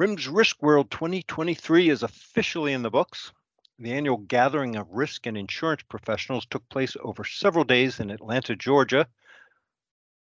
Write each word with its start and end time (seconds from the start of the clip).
RIMS 0.00 0.28
Risk 0.28 0.62
World 0.62 0.90
2023 0.90 1.90
is 1.90 2.02
officially 2.02 2.72
in 2.72 2.80
the 2.80 2.88
books. 2.88 3.32
The 3.78 3.92
annual 3.92 4.16
gathering 4.16 4.76
of 4.76 4.88
risk 4.90 5.26
and 5.26 5.36
insurance 5.36 5.82
professionals 5.82 6.46
took 6.46 6.66
place 6.70 6.96
over 7.02 7.22
several 7.22 7.64
days 7.64 8.00
in 8.00 8.10
Atlanta, 8.10 8.56
Georgia. 8.56 9.06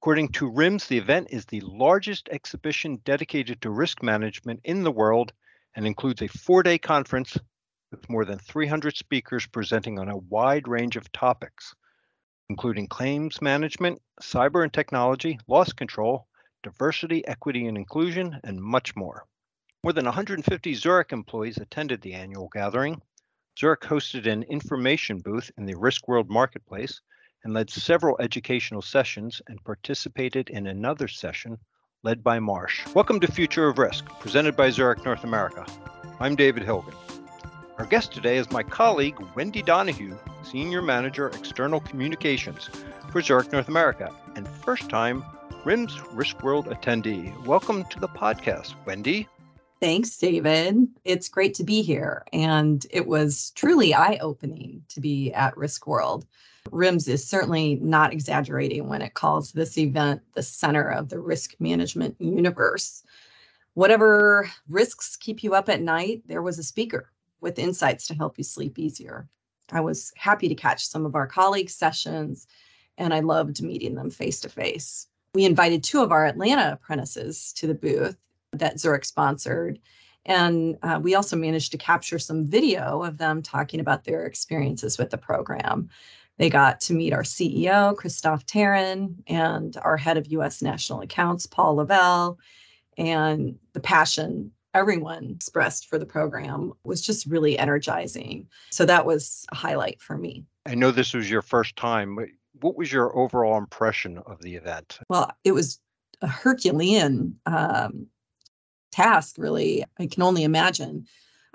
According 0.00 0.30
to 0.30 0.50
RIMS, 0.50 0.88
the 0.88 0.98
event 0.98 1.28
is 1.30 1.44
the 1.44 1.60
largest 1.60 2.28
exhibition 2.28 2.96
dedicated 3.04 3.62
to 3.62 3.70
risk 3.70 4.02
management 4.02 4.62
in 4.64 4.82
the 4.82 4.90
world 4.90 5.32
and 5.77 5.86
includes 5.86 6.22
a 6.22 6.26
four 6.26 6.64
day 6.64 6.79
conference 6.79 7.38
with 7.92 8.10
more 8.10 8.24
than 8.24 8.40
300 8.40 8.96
speakers 8.96 9.46
presenting 9.46 10.00
on 10.00 10.08
a 10.08 10.16
wide 10.16 10.66
range 10.66 10.96
of 10.96 11.12
topics, 11.12 11.72
including 12.48 12.88
claims 12.88 13.40
management, 13.40 14.02
cyber 14.20 14.64
and 14.64 14.72
technology, 14.72 15.38
loss 15.46 15.72
control, 15.72 16.26
diversity, 16.64 17.24
equity, 17.29 17.68
and 17.68 17.79
inclusion, 17.79 18.40
and 18.42 18.60
much 18.60 18.96
more. 18.96 19.24
More 19.84 19.92
than 19.92 20.06
150 20.06 20.74
Zurich 20.74 21.12
employees 21.12 21.56
attended 21.56 22.00
the 22.00 22.12
annual 22.12 22.48
gathering. 22.53 23.00
Zurich 23.57 23.82
hosted 23.82 24.26
an 24.26 24.43
information 24.43 25.20
booth 25.20 25.53
in 25.57 25.66
the 25.66 25.76
Risk 25.76 26.08
World 26.08 26.29
Marketplace 26.29 27.00
and 27.44 27.54
led 27.54 27.70
several 27.70 28.17
educational 28.18 28.82
sessions 28.82 29.40
and 29.46 29.62
participated 29.62 30.50
in 30.50 30.67
another 30.67 31.06
session 31.06 31.58
led 32.03 32.25
by 32.25 32.41
Marsh. 32.41 32.84
Welcome 32.92 33.20
to 33.20 33.30
Future 33.30 33.69
of 33.69 33.78
Risk, 33.78 34.05
presented 34.19 34.56
by 34.56 34.70
Zurich 34.70 35.05
North 35.05 35.22
America. 35.22 35.64
I'm 36.19 36.34
David 36.34 36.64
Hilgen. 36.64 36.95
Our 37.78 37.86
guest 37.86 38.12
today 38.12 38.39
is 38.39 38.50
my 38.50 38.64
colleague, 38.64 39.17
Wendy 39.36 39.62
Donahue, 39.62 40.19
Senior 40.42 40.83
Manager, 40.83 41.28
External 41.28 41.78
Communications 41.78 42.69
for 43.12 43.22
Zurich 43.22 43.53
North 43.53 43.69
America, 43.69 44.12
and 44.34 44.48
first 44.48 44.89
time 44.89 45.25
RIMS 45.64 45.92
Risk 46.11 46.42
World 46.42 46.67
attendee. 46.67 47.33
Welcome 47.47 47.84
to 47.84 48.00
the 48.00 48.08
podcast, 48.08 48.75
Wendy. 48.84 49.28
Thanks, 49.81 50.17
David. 50.17 50.89
It's 51.05 51.28
great 51.28 51.55
to 51.55 51.64
be 51.64 51.83
here. 51.83 52.25
And 52.33 52.84
it 52.91 53.06
was 53.06 53.53
truly 53.53 53.95
eye 53.95 54.19
opening 54.20 54.83
to 54.89 55.01
be 55.01 55.33
at 55.33 55.57
Risk 55.57 55.87
World. 55.87 56.27
RIMS 56.73 57.07
is 57.07 57.27
certainly 57.27 57.77
not 57.77 58.12
exaggerating 58.12 58.89
when 58.89 59.03
it 59.03 59.15
calls 59.15 59.53
this 59.53 59.79
event 59.79 60.20
the 60.35 60.43
center 60.43 60.89
of 60.89 61.09
the 61.09 61.20
risk 61.20 61.55
management 61.61 62.17
universe. 62.19 63.05
Whatever 63.75 64.51
risks 64.69 65.17
keep 65.17 65.45
you 65.45 65.55
up 65.55 65.69
at 65.69 65.81
night, 65.81 66.23
there 66.27 66.42
was 66.42 66.59
a 66.59 66.65
speaker 66.65 67.13
with 67.41 67.59
insights 67.59 68.09
to 68.09 68.15
help 68.15 68.37
you 68.37 68.45
sleep 68.45 68.79
easier. 68.79 69.29
I 69.70 69.81
was 69.81 70.13
happy 70.17 70.48
to 70.48 70.55
catch 70.57 70.87
some 70.87 71.07
of 71.07 71.15
our 71.15 71.27
colleagues' 71.29 71.75
sessions, 71.75 72.48
and 72.97 73.15
I 73.15 73.20
loved 73.20 73.63
meeting 73.63 73.95
them 73.95 74.11
face 74.11 74.41
to 74.41 74.48
face. 74.48 75.07
We 75.35 75.45
invited 75.45 75.85
two 75.85 76.03
of 76.03 76.11
our 76.11 76.27
Atlanta 76.27 76.73
apprentices 76.73 77.53
to 77.55 77.69
the 77.69 77.75
booth 77.75 78.17
that 78.53 78.81
Zurich 78.81 79.05
sponsored. 79.05 79.79
And 80.25 80.77
uh, 80.83 81.01
we 81.03 81.15
also 81.15 81.37
managed 81.37 81.73
to 81.73 81.79
capture 81.79 82.19
some 82.19 82.47
video 82.47 83.03
of 83.03 83.19
them 83.19 83.43
talking 83.43 83.81
about 83.81 84.05
their 84.05 84.27
experiences 84.27 84.99
with 84.99 85.11
the 85.11 85.19
program. 85.19 85.89
They 86.37 86.51
got 86.51 86.81
to 86.83 86.95
meet 86.95 87.13
our 87.13 87.23
CEO, 87.23 87.97
Kristof 87.97 88.45
Terryn, 88.45 89.15
and 89.27 89.77
our 89.83 89.97
head 89.97 90.17
of 90.17 90.31
US 90.33 90.63
National 90.63 91.01
Accounts, 91.01 91.47
Paul 91.47 91.77
Lavelle. 91.77 92.39
And 92.97 93.59
the 93.73 93.81
passion 93.81 94.53
everyone 94.75 95.33
expressed 95.35 95.89
for 95.89 95.99
the 95.99 96.07
program 96.07 96.73
was 96.85 97.01
just 97.01 97.27
really 97.27 97.59
energizing. 97.59 98.47
So 98.71 98.85
that 98.85 99.07
was 99.07 99.47
a 99.51 99.57
highlight 99.57 100.01
for 100.01 100.17
me. 100.17 100.45
I 100.67 100.75
know 100.75 100.91
this 100.91 101.15
was 101.15 101.31
your 101.31 101.43
first 101.43 101.75
time. 101.77 102.19
What 102.61 102.77
was 102.77 102.93
your 102.93 103.17
overall 103.17 103.57
impression 103.57 104.19
of 104.19 104.43
the 104.43 104.55
event? 104.55 104.99
Well, 105.09 105.33
it 105.43 105.53
was 105.53 105.81
a 106.21 106.27
Herculean 106.27 107.39
um, 107.47 108.07
task, 108.91 109.36
really. 109.39 109.84
I 109.98 110.06
can 110.06 110.22
only 110.22 110.44
imagine 110.44 111.06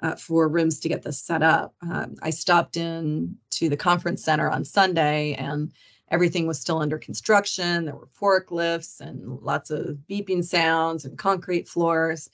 uh, 0.01 0.15
for 0.15 0.49
RIMS 0.49 0.79
to 0.81 0.89
get 0.89 1.03
this 1.03 1.19
set 1.19 1.43
up. 1.43 1.73
Um, 1.81 2.15
I 2.21 2.29
stopped 2.29 2.77
in 2.77 3.37
to 3.51 3.69
the 3.69 3.77
conference 3.77 4.23
center 4.23 4.49
on 4.49 4.65
Sunday 4.65 5.33
and 5.35 5.71
everything 6.11 6.45
was 6.45 6.59
still 6.59 6.79
under 6.79 6.97
construction. 6.97 7.85
There 7.85 7.95
were 7.95 8.09
forklifts 8.19 8.99
and 8.99 9.39
lots 9.41 9.71
of 9.71 9.97
beeping 10.09 10.43
sounds 10.43 11.05
and 11.05 11.17
concrete 11.17 11.67
floors. 11.67 12.29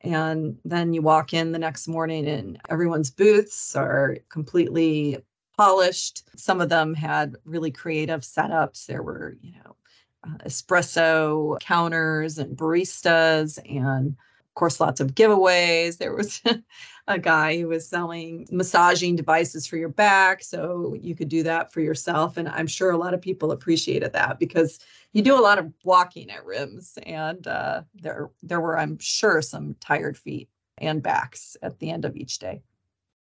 And 0.00 0.58
then 0.64 0.94
you 0.94 1.02
walk 1.02 1.34
in 1.34 1.52
the 1.52 1.58
next 1.58 1.86
morning 1.86 2.26
and 2.26 2.58
everyone's 2.70 3.10
booths 3.10 3.76
are 3.76 4.16
completely 4.30 5.18
polished. 5.56 6.22
Some 6.36 6.62
of 6.62 6.70
them 6.70 6.94
had 6.94 7.36
really 7.44 7.70
creative 7.70 8.22
setups. 8.22 8.86
There 8.86 9.02
were, 9.02 9.36
you 9.42 9.52
know, 9.52 9.76
uh, 10.24 10.38
espresso 10.46 11.60
counters 11.60 12.38
and 12.38 12.56
baristas 12.56 13.58
and 13.68 14.16
course, 14.54 14.80
lots 14.80 15.00
of 15.00 15.14
giveaways. 15.14 15.98
There 15.98 16.14
was 16.14 16.42
a 17.08 17.18
guy 17.18 17.58
who 17.58 17.68
was 17.68 17.88
selling 17.88 18.46
massaging 18.50 19.16
devices 19.16 19.66
for 19.66 19.76
your 19.76 19.88
back. 19.88 20.42
So 20.42 20.96
you 21.00 21.14
could 21.14 21.28
do 21.28 21.42
that 21.44 21.72
for 21.72 21.80
yourself. 21.80 22.36
And 22.36 22.48
I'm 22.48 22.66
sure 22.66 22.90
a 22.90 22.98
lot 22.98 23.14
of 23.14 23.20
people 23.20 23.52
appreciated 23.52 24.12
that 24.12 24.38
because 24.38 24.78
you 25.12 25.22
do 25.22 25.38
a 25.38 25.40
lot 25.40 25.58
of 25.58 25.72
walking 25.84 26.30
at 26.30 26.44
rims. 26.44 26.98
And 27.04 27.46
uh, 27.46 27.82
there, 27.94 28.30
there 28.42 28.60
were, 28.60 28.78
I'm 28.78 28.98
sure, 28.98 29.42
some 29.42 29.76
tired 29.80 30.16
feet 30.16 30.48
and 30.78 31.02
backs 31.02 31.56
at 31.62 31.78
the 31.78 31.90
end 31.90 32.04
of 32.04 32.16
each 32.16 32.38
day. 32.38 32.62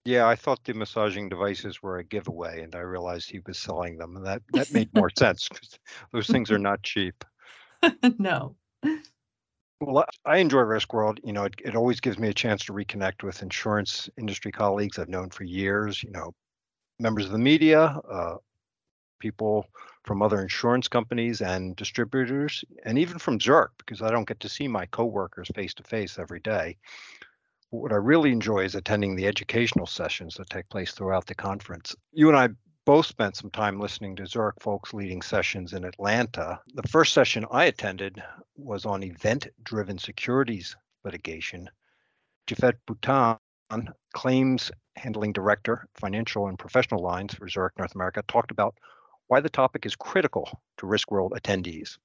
Yeah, 0.04 0.28
I 0.28 0.36
thought 0.36 0.62
the 0.62 0.72
massaging 0.72 1.28
devices 1.28 1.82
were 1.82 1.98
a 1.98 2.04
giveaway, 2.04 2.62
and 2.62 2.76
I 2.76 2.78
realized 2.78 3.28
he 3.28 3.40
was 3.44 3.58
selling 3.58 3.98
them, 3.98 4.16
and 4.16 4.24
that 4.24 4.40
that 4.52 4.72
made 4.72 4.94
more 4.94 5.10
sense 5.18 5.48
because 5.48 5.80
those 6.12 6.28
things 6.28 6.48
are 6.52 6.60
not 6.60 6.84
cheap. 6.84 7.24
no. 8.18 8.54
Well, 9.80 10.06
I 10.24 10.38
enjoy 10.38 10.60
Risk 10.60 10.94
World. 10.94 11.20
You 11.22 11.32
know, 11.34 11.44
it, 11.44 11.54
it 11.62 11.76
always 11.76 12.00
gives 12.00 12.18
me 12.18 12.28
a 12.28 12.34
chance 12.34 12.64
to 12.64 12.72
reconnect 12.72 13.22
with 13.22 13.42
insurance 13.42 14.08
industry 14.18 14.50
colleagues 14.50 14.98
I've 14.98 15.08
known 15.08 15.30
for 15.30 15.44
years. 15.44 16.02
You 16.02 16.10
know, 16.12 16.32
members 16.98 17.26
of 17.26 17.32
the 17.32 17.38
media, 17.38 18.00
uh, 18.10 18.36
people 19.18 19.66
from 20.04 20.22
other 20.22 20.40
insurance 20.40 20.88
companies 20.88 21.42
and 21.42 21.76
distributors, 21.76 22.64
and 22.84 22.98
even 22.98 23.18
from 23.18 23.38
Zurich, 23.38 23.72
because 23.76 24.00
I 24.00 24.10
don't 24.10 24.26
get 24.26 24.40
to 24.40 24.48
see 24.48 24.66
my 24.66 24.86
coworkers 24.86 25.48
face 25.54 25.74
to 25.74 25.82
face 25.82 26.18
every 26.18 26.40
day. 26.40 26.78
But 27.70 27.78
what 27.78 27.92
I 27.92 27.96
really 27.96 28.32
enjoy 28.32 28.60
is 28.60 28.76
attending 28.76 29.14
the 29.14 29.26
educational 29.26 29.86
sessions 29.86 30.36
that 30.36 30.48
take 30.48 30.68
place 30.70 30.92
throughout 30.92 31.26
the 31.26 31.34
conference. 31.34 31.94
You 32.12 32.28
and 32.28 32.36
I 32.36 32.48
both 32.86 33.06
spent 33.06 33.36
some 33.36 33.50
time 33.50 33.80
listening 33.80 34.16
to 34.16 34.26
Zurich 34.26 34.60
folks 34.60 34.94
leading 34.94 35.20
sessions 35.20 35.72
in 35.72 35.84
Atlanta. 35.84 36.60
The 36.74 36.88
first 36.88 37.12
session 37.12 37.44
I 37.50 37.64
attended 37.64 38.22
was 38.56 38.84
on 38.86 39.02
event 39.02 39.48
driven 39.62 39.98
securities 39.98 40.76
litigation. 41.04 41.68
Japhet 42.46 42.74
Boutin, 42.86 43.38
claims 44.12 44.70
handling 44.96 45.32
director, 45.32 45.86
financial 45.94 46.46
and 46.46 46.58
professional 46.58 47.02
lines 47.02 47.34
for 47.34 47.48
Zurich 47.48 47.78
North 47.78 47.94
America, 47.94 48.22
talked 48.28 48.50
about 48.50 48.76
why 49.28 49.40
the 49.40 49.50
topic 49.50 49.84
is 49.84 49.96
critical 49.96 50.48
to 50.78 50.86
Risk 50.86 51.10
World 51.10 51.32
attendees. 51.36 51.98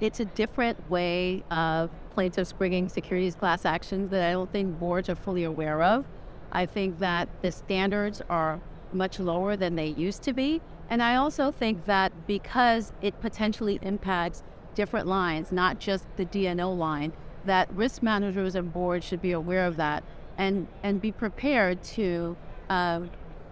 It's 0.00 0.20
a 0.20 0.24
different 0.24 0.90
way 0.90 1.42
of 1.50 1.90
plaintiffs 2.10 2.52
bringing 2.52 2.88
securities 2.88 3.34
class 3.34 3.64
actions 3.64 4.10
that 4.10 4.28
I 4.28 4.32
don't 4.32 4.50
think 4.50 4.78
boards 4.78 5.08
are 5.08 5.14
fully 5.14 5.44
aware 5.44 5.82
of. 5.82 6.04
I 6.52 6.66
think 6.66 6.98
that 6.98 7.28
the 7.42 7.52
standards 7.52 8.22
are 8.28 8.60
much 8.92 9.18
lower 9.18 9.56
than 9.56 9.76
they 9.76 9.88
used 9.88 10.22
to 10.22 10.32
be. 10.32 10.60
And 10.88 11.02
I 11.02 11.16
also 11.16 11.50
think 11.50 11.84
that 11.86 12.26
because 12.26 12.92
it 13.02 13.20
potentially 13.20 13.78
impacts 13.82 14.42
different 14.76 15.08
lines, 15.08 15.50
not 15.50 15.80
just 15.80 16.04
the 16.16 16.24
D&O 16.24 16.72
line, 16.72 17.12
that 17.44 17.72
risk 17.72 18.02
managers 18.02 18.54
and 18.54 18.72
boards 18.72 19.04
should 19.04 19.20
be 19.22 19.32
aware 19.32 19.66
of 19.66 19.76
that 19.76 20.04
and, 20.38 20.68
and 20.84 21.00
be 21.00 21.10
prepared 21.10 21.82
to 21.82 22.36
uh, 22.70 23.00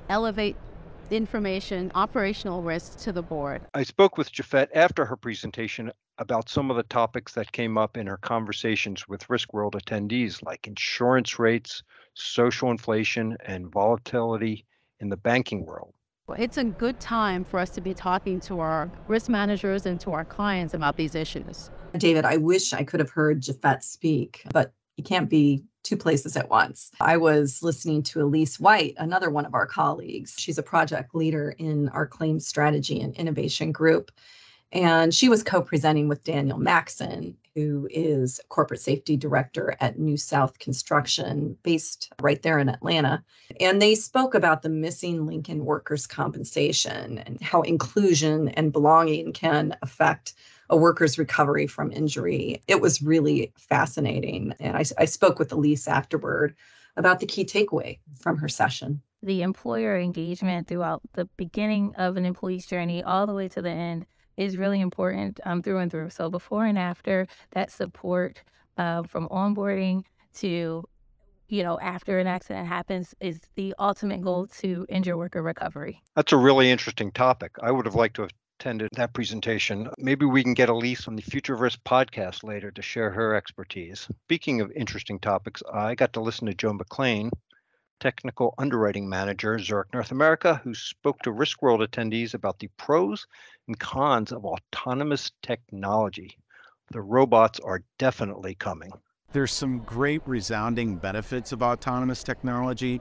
elevate 0.08 0.56
information, 1.10 1.90
operational 1.94 2.62
risks 2.62 3.02
to 3.04 3.12
the 3.12 3.22
board. 3.22 3.62
I 3.74 3.82
spoke 3.82 4.16
with 4.16 4.32
Japhet 4.32 4.68
after 4.74 5.04
her 5.04 5.16
presentation 5.16 5.90
about 6.18 6.48
some 6.48 6.70
of 6.70 6.76
the 6.76 6.84
topics 6.84 7.32
that 7.34 7.50
came 7.52 7.76
up 7.76 7.96
in 7.96 8.06
her 8.06 8.16
conversations 8.16 9.08
with 9.08 9.28
Risk 9.28 9.52
World 9.52 9.74
attendees, 9.74 10.42
like 10.42 10.66
insurance 10.66 11.38
rates, 11.38 11.82
social 12.14 12.70
inflation, 12.70 13.36
and 13.44 13.70
volatility 13.72 14.64
in 15.00 15.08
the 15.08 15.16
banking 15.16 15.66
world. 15.66 15.92
It's 16.38 16.56
a 16.56 16.64
good 16.64 17.00
time 17.00 17.44
for 17.44 17.60
us 17.60 17.68
to 17.70 17.82
be 17.82 17.92
talking 17.92 18.40
to 18.40 18.60
our 18.60 18.90
risk 19.08 19.28
managers 19.28 19.84
and 19.84 20.00
to 20.00 20.12
our 20.12 20.24
clients 20.24 20.72
about 20.72 20.96
these 20.96 21.14
issues. 21.14 21.70
David, 21.98 22.24
I 22.24 22.38
wish 22.38 22.72
I 22.72 22.82
could 22.82 23.00
have 23.00 23.10
heard 23.10 23.42
Japhet 23.42 23.82
speak, 23.82 24.42
but 24.50 24.72
you 24.96 25.04
can't 25.04 25.28
be 25.28 25.64
two 25.82 25.98
places 25.98 26.34
at 26.36 26.48
once. 26.48 26.90
I 26.98 27.18
was 27.18 27.62
listening 27.62 28.02
to 28.04 28.22
Elise 28.22 28.58
White, 28.58 28.94
another 28.96 29.28
one 29.28 29.44
of 29.44 29.52
our 29.52 29.66
colleagues. 29.66 30.34
She's 30.38 30.56
a 30.56 30.62
project 30.62 31.14
leader 31.14 31.54
in 31.58 31.90
our 31.90 32.06
claims 32.06 32.46
strategy 32.46 33.02
and 33.02 33.14
innovation 33.16 33.70
group. 33.70 34.10
And 34.72 35.14
she 35.14 35.28
was 35.28 35.42
co 35.42 35.62
presenting 35.62 36.08
with 36.08 36.24
Daniel 36.24 36.58
Maxon, 36.58 37.36
who 37.54 37.86
is 37.90 38.40
corporate 38.48 38.80
safety 38.80 39.16
director 39.16 39.76
at 39.80 39.98
New 39.98 40.16
South 40.16 40.58
Construction, 40.58 41.56
based 41.62 42.12
right 42.20 42.42
there 42.42 42.58
in 42.58 42.68
Atlanta. 42.68 43.22
And 43.60 43.80
they 43.80 43.94
spoke 43.94 44.34
about 44.34 44.62
the 44.62 44.68
missing 44.68 45.26
Lincoln 45.26 45.64
workers' 45.64 46.06
compensation 46.06 47.18
and 47.18 47.40
how 47.40 47.62
inclusion 47.62 48.48
and 48.48 48.72
belonging 48.72 49.32
can 49.32 49.76
affect 49.82 50.34
a 50.70 50.76
worker's 50.76 51.18
recovery 51.18 51.66
from 51.66 51.92
injury. 51.92 52.60
It 52.66 52.80
was 52.80 53.02
really 53.02 53.52
fascinating. 53.56 54.54
And 54.58 54.76
I, 54.76 54.84
I 54.98 55.04
spoke 55.04 55.38
with 55.38 55.52
Elise 55.52 55.86
afterward 55.86 56.56
about 56.96 57.20
the 57.20 57.26
key 57.26 57.44
takeaway 57.44 57.98
from 58.18 58.38
her 58.38 58.48
session. 58.48 59.02
The 59.22 59.42
employer 59.42 59.98
engagement 59.98 60.68
throughout 60.68 61.02
the 61.14 61.26
beginning 61.36 61.94
of 61.96 62.16
an 62.16 62.24
employee's 62.24 62.66
journey 62.66 63.02
all 63.02 63.26
the 63.26 63.34
way 63.34 63.48
to 63.48 63.62
the 63.62 63.70
end 63.70 64.06
is 64.36 64.56
really 64.56 64.80
important 64.80 65.40
um, 65.44 65.62
through 65.62 65.78
and 65.78 65.90
through. 65.90 66.10
So 66.10 66.30
before 66.30 66.66
and 66.66 66.78
after 66.78 67.26
that 67.52 67.70
support 67.70 68.42
uh, 68.76 69.02
from 69.04 69.28
onboarding 69.28 70.04
to 70.36 70.84
you 71.48 71.62
know, 71.62 71.78
after 71.80 72.18
an 72.18 72.26
accident 72.26 72.66
happens 72.66 73.14
is 73.20 73.40
the 73.54 73.74
ultimate 73.78 74.22
goal 74.22 74.46
to 74.46 74.86
injure 74.88 75.16
worker 75.16 75.42
recovery. 75.42 76.02
That's 76.16 76.32
a 76.32 76.36
really 76.36 76.70
interesting 76.70 77.12
topic. 77.12 77.52
I 77.62 77.70
would 77.70 77.84
have 77.84 77.94
liked 77.94 78.16
to 78.16 78.22
have 78.22 78.30
attended 78.58 78.88
that 78.94 79.12
presentation. 79.12 79.88
Maybe 79.98 80.24
we 80.24 80.42
can 80.42 80.54
get 80.54 80.68
Elise 80.68 81.06
on 81.06 81.16
the 81.16 81.22
Future 81.22 81.56
podcast 81.56 82.44
later 82.44 82.70
to 82.70 82.82
share 82.82 83.10
her 83.10 83.34
expertise. 83.34 84.08
Speaking 84.24 84.60
of 84.60 84.72
interesting 84.72 85.18
topics, 85.18 85.62
I 85.72 85.94
got 85.94 86.12
to 86.14 86.20
listen 86.20 86.46
to 86.46 86.54
Joe 86.54 86.72
McLean, 86.72 87.30
technical 88.04 88.52
underwriting 88.58 89.08
manager, 89.08 89.58
Zurich 89.58 89.90
North 89.94 90.10
America, 90.10 90.60
who 90.62 90.74
spoke 90.74 91.20
to 91.20 91.32
Risk 91.32 91.62
World 91.62 91.80
attendees 91.80 92.34
about 92.34 92.58
the 92.58 92.68
pros 92.76 93.26
and 93.66 93.80
cons 93.80 94.30
of 94.30 94.44
autonomous 94.44 95.32
technology. 95.40 96.36
The 96.90 97.00
robots 97.00 97.60
are 97.60 97.82
definitely 97.96 98.56
coming. 98.56 98.92
There's 99.32 99.52
some 99.52 99.78
great 99.78 100.20
resounding 100.26 100.96
benefits 100.96 101.52
of 101.52 101.62
autonomous 101.62 102.22
technology. 102.22 103.00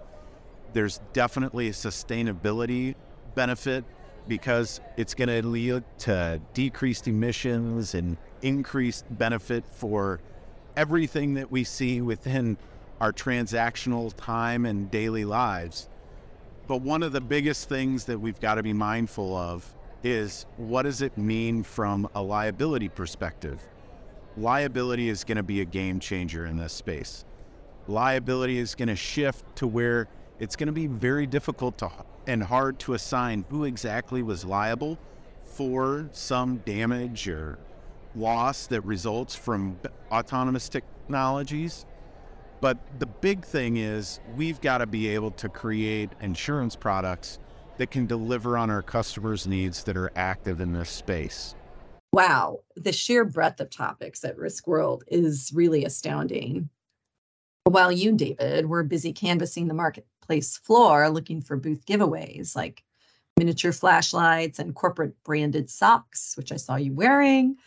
There's 0.71 1.01
definitely 1.11 1.67
a 1.67 1.73
sustainability 1.73 2.95
benefit 3.35 3.83
because 4.29 4.79
it's 4.95 5.13
going 5.13 5.27
to 5.27 5.45
lead 5.45 5.83
to 5.99 6.39
decreased 6.53 7.09
emissions 7.09 7.93
and 7.93 8.15
increased 8.41 9.03
benefit 9.09 9.65
for 9.65 10.21
everything 10.77 11.33
that 11.33 11.51
we 11.51 11.65
see 11.65 11.99
within 11.99 12.57
our 13.03 13.13
transactional 13.13 14.13
time 14.15 14.65
and 14.65 14.89
daily 14.89 15.25
lives. 15.25 15.89
But 16.67 16.81
one 16.81 17.03
of 17.03 17.11
the 17.11 17.21
biggest 17.21 17.69
things 17.69 18.05
that 18.05 18.17
we've 18.17 18.39
got 18.39 18.55
to 18.55 18.63
be 18.63 18.73
mindful 18.73 19.35
of 19.35 19.75
is 20.03 20.45
what 20.57 20.83
does 20.83 21.01
it 21.01 21.17
mean 21.17 21.63
from 21.63 22.09
a 22.15 22.21
liability 22.23 22.89
perspective? 22.89 23.61
liability 24.37 25.09
is 25.09 25.23
going 25.23 25.37
to 25.37 25.43
be 25.43 25.61
a 25.61 25.65
game 25.65 25.99
changer 25.99 26.45
in 26.45 26.57
this 26.57 26.73
space. 26.73 27.25
Liability 27.87 28.57
is 28.57 28.75
going 28.75 28.87
to 28.87 28.95
shift 28.95 29.43
to 29.57 29.67
where 29.67 30.07
it's 30.39 30.55
going 30.55 30.67
to 30.67 30.73
be 30.73 30.87
very 30.87 31.27
difficult 31.27 31.77
to, 31.79 31.91
and 32.27 32.41
hard 32.41 32.79
to 32.79 32.93
assign 32.93 33.45
who 33.49 33.65
exactly 33.65 34.23
was 34.23 34.43
liable 34.45 34.97
for 35.43 36.09
some 36.11 36.57
damage 36.59 37.27
or 37.27 37.59
loss 38.15 38.67
that 38.67 38.81
results 38.81 39.35
from 39.35 39.77
autonomous 40.11 40.69
technologies. 40.69 41.85
But 42.63 42.79
the 42.97 43.05
big 43.05 43.45
thing 43.45 43.77
is 43.77 44.21
we've 44.37 44.61
got 44.61 44.77
to 44.77 44.87
be 44.87 45.09
able 45.09 45.31
to 45.31 45.49
create 45.49 46.09
insurance 46.21 46.75
products 46.75 47.37
that 47.77 47.91
can 47.91 48.07
deliver 48.07 48.57
on 48.57 48.69
our 48.71 48.81
customers' 48.81 49.45
needs 49.45 49.83
that 49.83 49.97
are 49.97 50.11
active 50.15 50.61
in 50.61 50.73
this 50.73 50.89
space 50.89 51.55
wow, 52.13 52.59
the 52.75 52.93
sheer 52.93 53.25
breadth 53.25 53.59
of 53.59 53.71
topics 53.71 54.23
at 54.23 54.37
Risk 54.37 54.67
World 54.67 55.03
is 55.07 55.51
really 55.53 55.83
astounding. 55.83 56.69
While 57.63 57.91
you, 57.91 58.15
David, 58.15 58.67
were 58.67 58.83
busy 58.83 59.11
canvassing 59.11 59.67
the 59.67 59.73
marketplace 59.73 60.55
floor 60.55 61.09
looking 61.09 61.41
for 61.41 61.57
booth 61.57 61.85
giveaways 61.87 62.55
like 62.55 62.83
miniature 63.37 63.71
flashlights 63.71 64.59
and 64.59 64.75
corporate 64.75 65.21
branded 65.23 65.71
socks, 65.71 66.37
which 66.37 66.51
I 66.51 66.57
saw 66.57 66.75
you 66.75 66.93
wearing, 66.93 67.57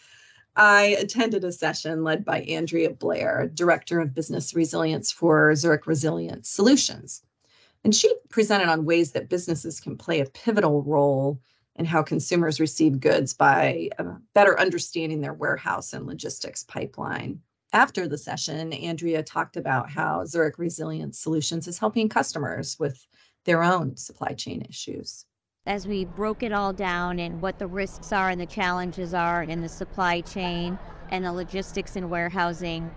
I 0.56 0.96
attended 0.98 1.44
a 1.44 1.52
session 1.52 2.02
led 2.02 2.24
by 2.24 2.40
Andrea 2.42 2.90
Blair, 2.90 3.50
Director 3.52 4.00
of 4.00 4.14
Business 4.14 4.54
Resilience 4.54 5.12
for 5.12 5.54
Zurich 5.54 5.86
Resilience 5.86 6.48
Solutions. 6.48 7.22
And 7.84 7.94
she 7.94 8.12
presented 8.30 8.68
on 8.68 8.86
ways 8.86 9.12
that 9.12 9.28
businesses 9.28 9.80
can 9.80 9.98
play 9.98 10.20
a 10.20 10.26
pivotal 10.26 10.82
role 10.82 11.40
in 11.76 11.84
how 11.84 12.02
consumers 12.02 12.58
receive 12.58 13.00
goods 13.00 13.34
by 13.34 13.90
uh, 13.98 14.14
better 14.32 14.58
understanding 14.58 15.20
their 15.20 15.34
warehouse 15.34 15.92
and 15.92 16.06
logistics 16.06 16.64
pipeline. 16.64 17.40
After 17.74 18.08
the 18.08 18.16
session, 18.16 18.72
Andrea 18.72 19.22
talked 19.22 19.58
about 19.58 19.90
how 19.90 20.24
Zurich 20.24 20.58
Resilience 20.58 21.18
Solutions 21.18 21.68
is 21.68 21.78
helping 21.78 22.08
customers 22.08 22.78
with 22.78 23.06
their 23.44 23.62
own 23.62 23.98
supply 23.98 24.32
chain 24.32 24.64
issues. 24.66 25.26
As 25.66 25.88
we 25.88 26.04
broke 26.04 26.44
it 26.44 26.52
all 26.52 26.72
down 26.72 27.18
and 27.18 27.42
what 27.42 27.58
the 27.58 27.66
risks 27.66 28.12
are 28.12 28.30
and 28.30 28.40
the 28.40 28.46
challenges 28.46 29.12
are 29.12 29.42
in 29.42 29.62
the 29.62 29.68
supply 29.68 30.20
chain 30.20 30.78
and 31.10 31.24
the 31.24 31.32
logistics 31.32 31.96
and 31.96 32.08
warehousing 32.08 32.88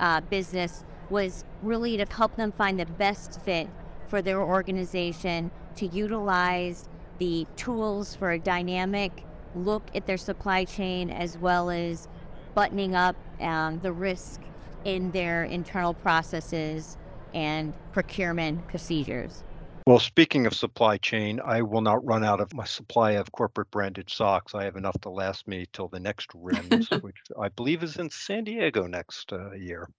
uh, 0.00 0.20
business, 0.22 0.84
was 1.08 1.44
really 1.62 1.96
to 1.96 2.06
help 2.10 2.34
them 2.36 2.50
find 2.52 2.80
the 2.80 2.86
best 2.86 3.40
fit 3.42 3.68
for 4.08 4.22
their 4.22 4.40
organization 4.40 5.50
to 5.76 5.86
utilize 5.86 6.88
the 7.18 7.46
tools 7.56 8.16
for 8.16 8.32
a 8.32 8.38
dynamic 8.38 9.24
look 9.54 9.82
at 9.94 10.06
their 10.06 10.16
supply 10.16 10.64
chain 10.64 11.10
as 11.10 11.38
well 11.38 11.70
as 11.70 12.08
buttoning 12.54 12.94
up 12.94 13.16
um, 13.40 13.78
the 13.80 13.92
risk 13.92 14.40
in 14.84 15.10
their 15.12 15.44
internal 15.44 15.94
processes 15.94 16.96
and 17.34 17.72
procurement 17.92 18.66
procedures. 18.66 19.44
Well, 19.90 19.98
speaking 19.98 20.46
of 20.46 20.54
supply 20.54 20.98
chain, 20.98 21.40
I 21.44 21.62
will 21.62 21.80
not 21.80 22.04
run 22.06 22.22
out 22.22 22.40
of 22.40 22.54
my 22.54 22.64
supply 22.64 23.14
of 23.14 23.32
corporate 23.32 23.72
branded 23.72 24.08
socks. 24.08 24.54
I 24.54 24.62
have 24.62 24.76
enough 24.76 24.96
to 25.00 25.10
last 25.10 25.48
me 25.48 25.66
till 25.72 25.88
the 25.88 25.98
next 25.98 26.30
RIMS, 26.32 26.88
which 27.02 27.16
I 27.36 27.48
believe 27.48 27.82
is 27.82 27.96
in 27.96 28.08
San 28.08 28.44
Diego 28.44 28.86
next 28.86 29.32
uh, 29.32 29.50
year. 29.50 29.90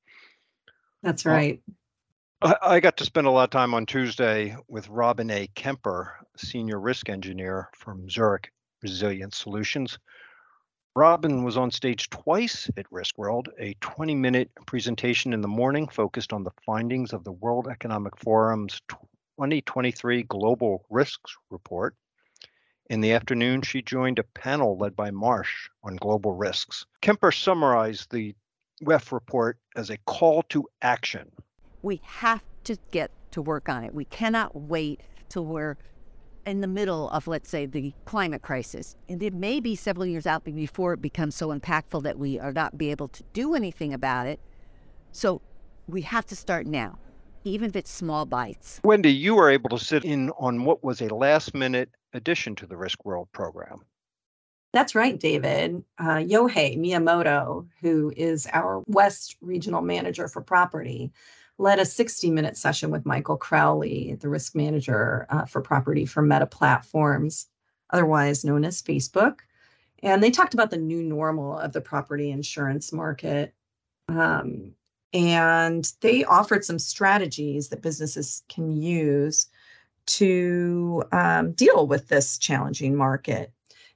That's 1.03 1.25
right. 1.25 1.61
I 2.41 2.79
got 2.79 2.95
to 2.97 3.03
spend 3.03 3.27
a 3.27 3.31
lot 3.31 3.43
of 3.43 3.49
time 3.49 3.73
on 3.73 3.85
Tuesday 3.85 4.55
with 4.69 4.87
Robin 4.87 5.29
A. 5.29 5.47
Kemper, 5.55 6.15
Senior 6.37 6.79
Risk 6.79 7.09
Engineer 7.09 7.67
from 7.75 8.09
Zurich 8.09 8.49
Resilience 8.81 9.35
Solutions. 9.35 9.99
Robin 10.95 11.43
was 11.43 11.57
on 11.57 11.69
stage 11.69 12.09
twice 12.09 12.71
at 12.77 12.89
Risk 12.91 13.17
World, 13.17 13.49
a 13.59 13.73
20 13.81 14.15
minute 14.15 14.51
presentation 14.67 15.33
in 15.33 15.41
the 15.41 15.49
morning 15.49 15.89
focused 15.89 16.31
on 16.31 16.45
the 16.45 16.51
findings 16.65 17.11
of 17.11 17.25
the 17.25 17.33
World 17.33 17.67
Economic 17.69 18.15
Forum's 18.15 18.81
2023 19.41 20.23
Global 20.23 20.85
Risks 20.89 21.35
Report. 21.49 21.95
In 22.89 23.01
the 23.01 23.13
afternoon, 23.13 23.61
she 23.61 23.81
joined 23.81 24.19
a 24.19 24.23
panel 24.23 24.77
led 24.77 24.95
by 24.95 25.11
Marsh 25.11 25.69
on 25.83 25.95
global 25.95 26.33
risks. 26.33 26.85
Kemper 27.01 27.31
summarized 27.31 28.11
the 28.11 28.35
WEF 28.83 29.11
report 29.11 29.57
as 29.75 29.89
a 29.89 29.97
call 30.05 30.43
to 30.49 30.67
action 30.81 31.31
we 31.81 32.01
have 32.03 32.43
to 32.63 32.77
get 32.91 33.11
to 33.31 33.41
work 33.41 33.69
on 33.69 33.83
it. 33.83 33.93
We 33.93 34.05
cannot 34.05 34.55
wait 34.55 35.01
till 35.29 35.45
we're 35.45 35.77
in 36.45 36.61
the 36.61 36.67
middle 36.67 37.09
of, 37.09 37.27
let's 37.27 37.49
say, 37.49 37.65
the 37.65 37.93
climate 38.05 38.41
crisis. 38.41 38.95
And 39.07 39.21
it 39.21 39.33
may 39.33 39.59
be 39.59 39.75
several 39.75 40.05
years 40.05 40.25
out 40.25 40.43
before 40.43 40.93
it 40.93 41.01
becomes 41.01 41.35
so 41.35 41.49
impactful 41.49 42.03
that 42.03 42.17
we 42.17 42.39
are 42.39 42.51
not 42.51 42.77
be 42.77 42.91
able 42.91 43.07
to 43.09 43.23
do 43.33 43.53
anything 43.55 43.93
about 43.93 44.27
it. 44.27 44.39
So 45.11 45.41
we 45.87 46.01
have 46.01 46.25
to 46.27 46.35
start 46.35 46.65
now, 46.65 46.97
even 47.43 47.69
if 47.69 47.75
it's 47.75 47.91
small 47.91 48.25
bites. 48.25 48.79
Wendy, 48.83 49.11
you 49.11 49.35
were 49.35 49.49
able 49.49 49.69
to 49.69 49.79
sit 49.83 50.05
in 50.05 50.29
on 50.31 50.65
what 50.65 50.83
was 50.83 51.01
a 51.01 51.13
last 51.13 51.53
minute 51.53 51.89
addition 52.13 52.55
to 52.55 52.65
the 52.65 52.77
Risk 52.77 53.05
World 53.05 53.29
program. 53.31 53.81
That's 54.73 54.95
right, 54.95 55.19
David. 55.19 55.83
Uh, 55.99 56.17
Yohei 56.17 56.77
Miyamoto, 56.77 57.67
who 57.81 58.13
is 58.15 58.47
our 58.53 58.83
West 58.87 59.35
Regional 59.41 59.81
Manager 59.81 60.27
for 60.27 60.41
Property, 60.41 61.11
led 61.57 61.79
a 61.79 61.85
60 61.85 62.31
minute 62.31 62.57
session 62.57 62.89
with 62.89 63.05
Michael 63.05 63.37
Crowley, 63.37 64.15
the 64.19 64.29
risk 64.29 64.55
manager 64.55 65.27
uh, 65.29 65.45
for 65.45 65.61
property 65.61 66.05
for 66.05 66.21
Meta 66.21 66.47
Platforms, 66.47 67.47
otherwise 67.89 68.45
known 68.45 68.63
as 68.63 68.81
Facebook. 68.81 69.39
And 70.01 70.23
they 70.23 70.31
talked 70.31 70.53
about 70.53 70.71
the 70.71 70.77
new 70.77 71.03
normal 71.03 71.57
of 71.57 71.73
the 71.73 71.81
property 71.81 72.31
insurance 72.31 72.91
market. 72.91 73.53
Um, 74.07 74.73
and 75.13 75.91
they 76.01 76.23
offered 76.23 76.63
some 76.63 76.79
strategies 76.79 77.69
that 77.69 77.81
businesses 77.81 78.43
can 78.49 78.71
use 78.71 79.47
to 80.05 81.03
um, 81.11 81.51
deal 81.53 81.87
with 81.87 82.07
this 82.07 82.37
challenging 82.37 82.95
market. 82.95 83.51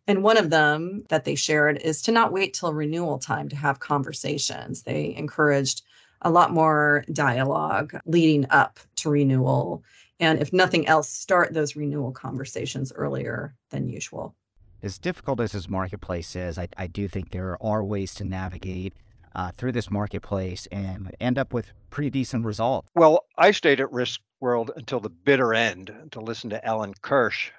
And 0.07 0.23
one 0.23 0.37
of 0.37 0.51
them 0.51 1.03
that 1.09 1.25
they 1.25 1.35
shared 1.35 1.81
is 1.81 2.01
to 2.03 2.11
not 2.11 2.31
wait 2.31 2.53
till 2.53 2.73
renewal 2.73 3.17
time 3.17 3.49
to 3.49 3.55
have 3.55 3.79
conversations. 3.79 4.83
They 4.83 5.15
encouraged 5.15 5.81
a 6.21 6.29
lot 6.29 6.51
more 6.51 7.03
dialogue 7.11 7.99
leading 8.05 8.45
up 8.49 8.79
to 8.97 9.09
renewal. 9.09 9.83
And 10.19 10.39
if 10.39 10.53
nothing 10.53 10.87
else, 10.87 11.09
start 11.09 11.53
those 11.53 11.75
renewal 11.75 12.11
conversations 12.11 12.93
earlier 12.93 13.55
than 13.71 13.89
usual. 13.89 14.35
As 14.83 14.97
difficult 14.97 15.39
as 15.39 15.53
this 15.53 15.67
marketplace 15.67 16.35
is, 16.35 16.57
I, 16.59 16.67
I 16.77 16.87
do 16.87 17.07
think 17.07 17.31
there 17.31 17.61
are 17.61 17.83
ways 17.83 18.13
to 18.15 18.23
navigate 18.23 18.93
uh, 19.35 19.51
through 19.57 19.73
this 19.73 19.91
marketplace 19.91 20.67
and 20.71 21.13
end 21.19 21.37
up 21.37 21.53
with 21.53 21.73
pretty 21.89 22.09
decent 22.09 22.45
results. 22.45 22.89
Well, 22.95 23.25
I 23.37 23.51
stayed 23.51 23.79
at 23.79 23.91
Risk 23.91 24.21
World 24.39 24.71
until 24.75 24.99
the 24.99 25.09
bitter 25.09 25.53
end 25.53 25.93
to 26.11 26.19
listen 26.19 26.49
to 26.51 26.65
Allen 26.65 26.93
Kirsh, 27.01 27.51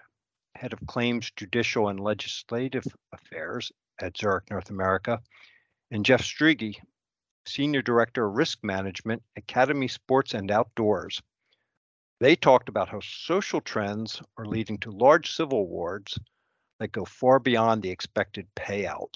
head 0.55 0.73
of 0.73 0.87
claims, 0.87 1.31
judicial, 1.37 1.89
and 1.89 2.01
legislative 2.01 2.85
affairs 3.13 3.71
at 4.01 4.17
Zurich 4.17 4.51
North 4.51 4.71
America, 4.71 5.21
and 5.91 6.05
Jeff 6.05 6.23
Strige, 6.23 6.77
Senior 7.47 7.83
Director 7.83 8.27
of 8.27 8.35
Risk 8.35 8.59
Management, 8.63 9.23
Academy 9.37 9.89
Sports 9.89 10.35
and 10.35 10.51
Outdoors. 10.51 11.23
They 12.19 12.35
talked 12.35 12.69
about 12.69 12.89
how 12.89 13.01
social 13.01 13.61
trends 13.61 14.23
are 14.39 14.47
leading 14.47 14.79
to 14.79 14.91
large 14.91 15.33
civil 15.33 15.61
awards 15.61 16.19
that 16.81 16.93
go 16.93 17.05
far 17.05 17.39
beyond 17.39 17.83
the 17.83 17.91
expected 17.91 18.47
payout. 18.57 19.13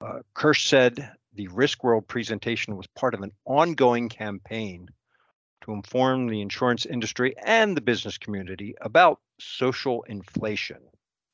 Uh, 0.00 0.20
Kirsh 0.34 0.68
said 0.68 1.12
the 1.34 1.48
Risk 1.48 1.82
World 1.82 2.06
presentation 2.06 2.76
was 2.76 2.86
part 2.88 3.14
of 3.14 3.22
an 3.22 3.32
ongoing 3.44 4.08
campaign 4.08 4.88
to 5.62 5.72
inform 5.72 6.28
the 6.28 6.40
insurance 6.40 6.86
industry 6.86 7.34
and 7.44 7.76
the 7.76 7.80
business 7.80 8.18
community 8.18 8.74
about 8.80 9.20
social 9.40 10.02
inflation. 10.04 10.78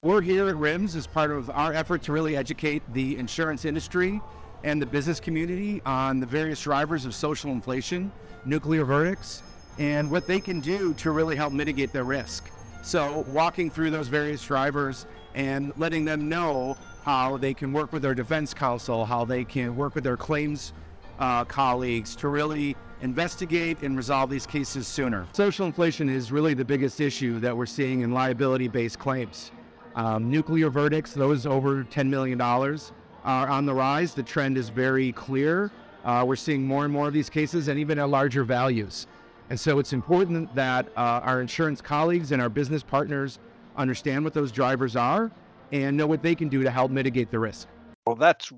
We're 0.02 0.22
here 0.22 0.48
at 0.48 0.56
RIMS 0.56 0.96
as 0.96 1.06
part 1.06 1.30
of 1.30 1.50
our 1.50 1.74
effort 1.74 2.02
to 2.04 2.12
really 2.12 2.36
educate 2.36 2.82
the 2.94 3.18
insurance 3.18 3.64
industry 3.64 4.20
and 4.64 4.80
the 4.80 4.86
business 4.86 5.20
community 5.20 5.82
on 5.84 6.20
the 6.20 6.26
various 6.26 6.62
drivers 6.62 7.04
of 7.04 7.14
social 7.14 7.50
inflation, 7.50 8.10
nuclear 8.44 8.84
verdicts, 8.84 9.42
and 9.78 10.10
what 10.10 10.26
they 10.26 10.40
can 10.40 10.60
do 10.60 10.94
to 10.94 11.10
really 11.10 11.36
help 11.36 11.52
mitigate 11.52 11.92
their 11.92 12.04
risk. 12.04 12.50
So, 12.82 13.26
walking 13.28 13.70
through 13.70 13.90
those 13.90 14.08
various 14.08 14.42
drivers 14.42 15.06
and 15.34 15.72
letting 15.76 16.04
them 16.04 16.28
know 16.28 16.76
how 17.04 17.36
they 17.36 17.54
can 17.54 17.72
work 17.72 17.92
with 17.92 18.02
their 18.02 18.14
defense 18.14 18.52
counsel, 18.54 19.04
how 19.04 19.24
they 19.24 19.44
can 19.44 19.76
work 19.76 19.94
with 19.94 20.04
their 20.04 20.16
claims 20.16 20.72
uh, 21.18 21.44
colleagues 21.44 22.16
to 22.16 22.28
really 22.28 22.76
investigate 23.02 23.80
and 23.82 23.96
resolve 23.96 24.30
these 24.30 24.46
cases 24.46 24.86
sooner. 24.86 25.26
Social 25.32 25.66
inflation 25.66 26.08
is 26.08 26.32
really 26.32 26.54
the 26.54 26.64
biggest 26.64 27.00
issue 27.00 27.38
that 27.40 27.56
we're 27.56 27.66
seeing 27.66 28.00
in 28.00 28.12
liability 28.12 28.68
based 28.68 28.98
claims. 28.98 29.52
Um, 29.94 30.30
nuclear 30.30 30.70
verdicts, 30.70 31.12
those 31.12 31.46
over 31.46 31.84
$10 31.84 32.08
million, 32.08 32.40
are 32.40 33.48
on 33.48 33.66
the 33.66 33.74
rise. 33.74 34.14
The 34.14 34.22
trend 34.22 34.56
is 34.56 34.68
very 34.68 35.12
clear. 35.12 35.70
Uh, 36.04 36.24
we're 36.26 36.36
seeing 36.36 36.66
more 36.66 36.84
and 36.84 36.92
more 36.92 37.08
of 37.08 37.12
these 37.12 37.28
cases 37.28 37.68
and 37.68 37.78
even 37.78 37.98
at 37.98 38.08
larger 38.08 38.44
values. 38.44 39.06
And 39.50 39.58
so 39.58 39.78
it's 39.78 39.92
important 39.92 40.54
that 40.54 40.86
uh, 40.96 41.20
our 41.24 41.40
insurance 41.40 41.80
colleagues 41.80 42.32
and 42.32 42.40
our 42.40 42.48
business 42.48 42.82
partners 42.82 43.38
understand 43.76 44.24
what 44.24 44.32
those 44.32 44.52
drivers 44.52 44.96
are 44.96 45.30
and 45.72 45.96
know 45.96 46.06
what 46.06 46.22
they 46.22 46.34
can 46.34 46.48
do 46.48 46.62
to 46.62 46.70
help 46.70 46.90
mitigate 46.90 47.30
the 47.30 47.38
risk. 47.38 47.68
Well, 48.06 48.16
that's 48.16 48.52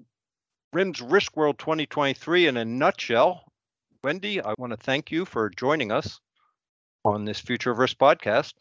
RIMS 0.73 1.01
Risk 1.03 1.37
World 1.37 1.59
2023 1.59 2.47
in 2.47 2.57
a 2.57 2.65
nutshell. 2.65 3.45
Wendy, 4.03 4.43
I 4.43 4.55
want 4.59 4.73
to 4.73 4.77
thank 4.77 5.11
you 5.11 5.25
for 5.25 5.51
joining 5.51 5.93
us 5.93 6.21
on 7.05 7.25
this 7.25 7.39
Future 7.39 7.71
of 7.71 7.79
Risk 7.79 7.99
podcast. 7.99 8.55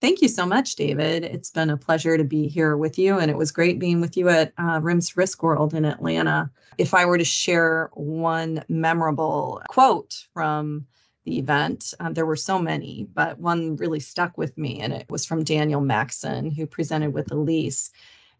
Thank 0.00 0.20
you 0.20 0.28
so 0.28 0.44
much, 0.44 0.74
David. 0.74 1.22
It's 1.22 1.50
been 1.50 1.70
a 1.70 1.76
pleasure 1.76 2.16
to 2.16 2.24
be 2.24 2.48
here 2.48 2.76
with 2.76 2.98
you, 2.98 3.18
and 3.18 3.30
it 3.30 3.36
was 3.36 3.52
great 3.52 3.78
being 3.78 4.00
with 4.00 4.16
you 4.16 4.28
at 4.28 4.52
uh, 4.58 4.80
RIMS 4.80 5.16
Risk 5.16 5.44
World 5.44 5.74
in 5.74 5.84
Atlanta. 5.84 6.50
If 6.76 6.92
I 6.94 7.04
were 7.04 7.18
to 7.18 7.24
share 7.24 7.90
one 7.94 8.64
memorable 8.68 9.62
quote 9.68 10.26
from 10.34 10.86
the 11.24 11.38
event, 11.38 11.94
um, 12.00 12.14
there 12.14 12.26
were 12.26 12.36
so 12.36 12.58
many, 12.58 13.06
but 13.14 13.38
one 13.38 13.76
really 13.76 14.00
stuck 14.00 14.36
with 14.36 14.56
me, 14.58 14.80
and 14.80 14.92
it 14.92 15.06
was 15.08 15.24
from 15.24 15.44
Daniel 15.44 15.80
Maxon, 15.80 16.50
who 16.50 16.66
presented 16.66 17.12
with 17.12 17.30
Elise. 17.30 17.90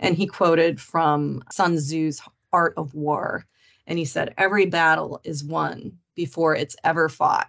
And 0.00 0.16
he 0.16 0.26
quoted 0.26 0.80
from 0.80 1.44
Sun 1.52 1.76
Tzu's 1.78 2.20
Art 2.52 2.74
of 2.76 2.94
War. 2.94 3.46
And 3.86 3.98
he 3.98 4.04
said, 4.04 4.34
Every 4.36 4.66
battle 4.66 5.20
is 5.22 5.44
won 5.44 5.98
before 6.14 6.56
it's 6.56 6.76
ever 6.82 7.08
fought. 7.08 7.48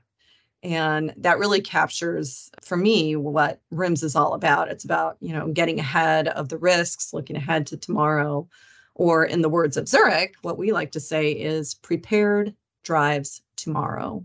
And 0.62 1.14
that 1.18 1.40
really 1.40 1.62
captures 1.62 2.50
for 2.64 2.78
me 2.78 3.16
what 3.16 3.60
RIMS 3.72 4.04
is 4.04 4.16
all 4.16 4.34
about. 4.34 4.70
It's 4.70 4.86
about, 4.86 5.18
you 5.20 5.34
know, 5.34 5.48
getting 5.48 5.80
ahead 5.80 6.30
of 6.30 6.50
the 6.50 6.58
risks, 6.58 7.14
looking 7.14 7.36
ahead 7.36 7.68
to 7.68 7.78
tomorrow. 7.78 8.48
Or 8.96 9.26
in 9.26 9.42
the 9.42 9.50
words 9.50 9.76
of 9.76 9.90
Zurich, 9.90 10.36
what 10.44 10.58
we 10.58 10.72
like 10.72 10.92
to 10.92 11.00
say 11.00 11.32
is 11.32 11.74
prepared 11.74 12.54
drives 12.84 13.42
tomorrow. 13.56 14.24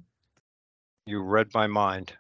You 1.09 1.23
read 1.23 1.49
my 1.55 1.67
mind. 1.67 2.13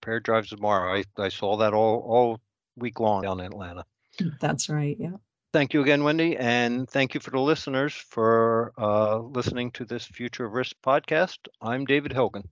Pair 0.00 0.20
drives 0.20 0.48
tomorrow. 0.48 0.94
I, 0.94 1.04
I 1.22 1.28
saw 1.28 1.58
that 1.58 1.74
all, 1.74 1.98
all 1.98 2.40
week 2.76 2.98
long 2.98 3.22
down 3.22 3.40
in 3.40 3.46
Atlanta. 3.46 3.84
That's 4.40 4.70
right. 4.70 4.96
Yeah. 4.98 5.16
Thank 5.52 5.74
you 5.74 5.82
again, 5.82 6.02
Wendy. 6.02 6.36
And 6.36 6.88
thank 6.88 7.14
you 7.14 7.20
for 7.20 7.30
the 7.30 7.40
listeners 7.40 7.92
for 7.92 8.72
uh, 8.78 9.18
listening 9.18 9.70
to 9.72 9.84
this 9.84 10.06
Future 10.06 10.46
of 10.46 10.52
Risk 10.52 10.76
podcast. 10.84 11.38
I'm 11.60 11.84
David 11.84 12.12
Hogan. 12.12 12.48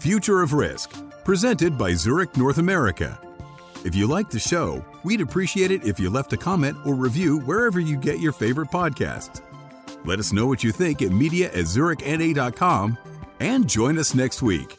Future 0.00 0.40
of 0.40 0.52
Risk, 0.52 0.90
presented 1.24 1.76
by 1.76 1.92
Zurich 1.92 2.36
North 2.36 2.58
America. 2.58 3.20
If 3.84 3.94
you 3.94 4.06
like 4.06 4.30
the 4.30 4.38
show, 4.38 4.84
we'd 5.04 5.20
appreciate 5.20 5.70
it 5.70 5.84
if 5.84 6.00
you 6.00 6.08
left 6.08 6.32
a 6.32 6.36
comment 6.36 6.76
or 6.86 6.94
review 6.94 7.40
wherever 7.40 7.80
you 7.80 7.96
get 7.96 8.18
your 8.18 8.32
favorite 8.32 8.68
podcasts. 8.68 9.42
Let 10.04 10.18
us 10.18 10.32
know 10.32 10.46
what 10.46 10.64
you 10.64 10.72
think 10.72 11.02
at 11.02 11.10
media 11.10 11.48
at 11.48 11.66
zurichna.com 11.66 12.98
and 13.40 13.68
join 13.68 13.98
us 13.98 14.14
next 14.14 14.42
week. 14.42 14.78